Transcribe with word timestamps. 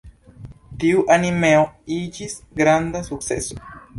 Tiu 0.83 1.03
animeo 1.15 1.61
iĝis 1.97 2.35
granda 2.61 3.05
sukceso. 3.13 3.63